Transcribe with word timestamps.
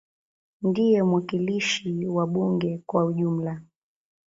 Ndiye 0.61 0.99
mwakilishi 1.09 1.91
wa 2.15 2.25
bunge 2.33 2.71
kwa 2.87 3.05
ujumla. 3.05 3.53